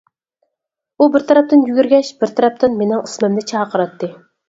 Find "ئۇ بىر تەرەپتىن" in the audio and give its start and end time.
1.01-1.67